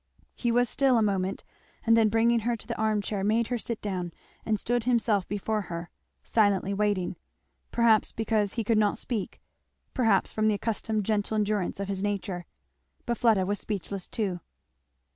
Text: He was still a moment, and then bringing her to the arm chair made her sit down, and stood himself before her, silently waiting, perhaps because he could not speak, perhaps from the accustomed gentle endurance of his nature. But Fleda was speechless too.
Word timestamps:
He 0.33 0.51
was 0.51 0.67
still 0.67 0.97
a 0.97 1.03
moment, 1.03 1.43
and 1.85 1.95
then 1.95 2.09
bringing 2.09 2.39
her 2.39 2.57
to 2.57 2.65
the 2.65 2.75
arm 2.75 3.03
chair 3.03 3.23
made 3.23 3.49
her 3.49 3.59
sit 3.59 3.83
down, 3.83 4.11
and 4.43 4.59
stood 4.59 4.85
himself 4.85 5.27
before 5.27 5.61
her, 5.69 5.91
silently 6.23 6.73
waiting, 6.73 7.17
perhaps 7.69 8.11
because 8.11 8.53
he 8.53 8.63
could 8.63 8.79
not 8.79 8.97
speak, 8.97 9.39
perhaps 9.93 10.31
from 10.31 10.47
the 10.47 10.55
accustomed 10.55 11.05
gentle 11.05 11.35
endurance 11.35 11.79
of 11.79 11.87
his 11.87 12.01
nature. 12.01 12.47
But 13.05 13.19
Fleda 13.19 13.45
was 13.45 13.59
speechless 13.59 14.07
too. 14.07 14.39